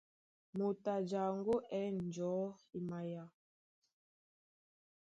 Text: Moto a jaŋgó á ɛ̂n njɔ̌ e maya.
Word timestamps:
Moto 0.57 0.87
a 0.95 0.97
jaŋgó 1.09 1.53
á 1.77 1.79
ɛ̂n 1.81 1.95
njɔ̌ 2.07 2.35
e 2.77 2.79
maya. 2.89 3.23